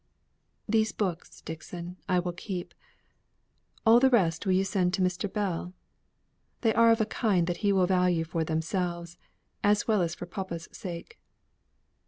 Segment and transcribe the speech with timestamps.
[0.67, 2.73] "These books, Dixon, I will keep.
[3.85, 5.31] All the rest will you send to Mr.
[5.31, 5.75] Bell?
[6.61, 9.19] They are of a kind that he will value for themselves,
[9.63, 11.19] as well as for papa's sake.